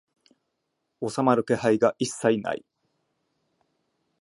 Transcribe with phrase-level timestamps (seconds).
[1.07, 2.65] 収まる気配が一切ない